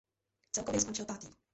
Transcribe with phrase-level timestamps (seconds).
[0.55, 1.27] Celkově skončil pátý.